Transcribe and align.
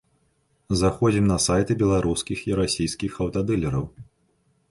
Заходзім 0.81 1.25
на 1.31 1.37
сайты 1.47 1.75
беларускіх 1.83 2.39
і 2.51 2.57
расійскіх 2.61 3.11
аўтадылераў. 3.27 3.85